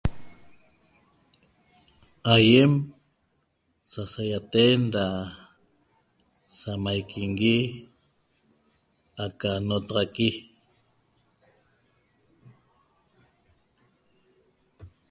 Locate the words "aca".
9.25-9.51